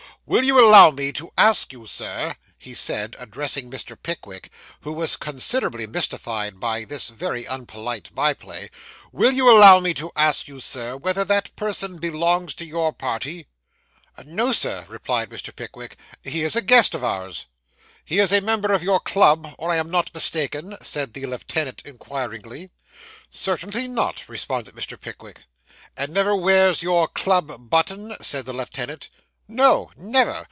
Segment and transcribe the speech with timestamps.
[0.27, 4.01] 'Will you allow me to ask you, sir,' he said, addressing Mr.
[4.01, 4.49] Pickwick,
[4.81, 8.69] who was considerably mystified by this very unpolite by play
[9.11, 13.47] 'will you allow me to ask you, Sir, whether that person belongs to your party?'
[14.23, 15.53] 'No, Sir,' replied Mr.
[15.53, 17.47] Pickwick, 'he is a guest of ours.'
[18.05, 22.69] 'He is a member of your club, or I am mistaken?' said the lieutenant inquiringly.
[23.29, 24.97] 'Certainly not,' responded Mr.
[25.01, 25.41] Pickwick.
[25.97, 29.09] 'And never wears your club button?' said the lieutenant.
[29.53, 30.39] 'No never!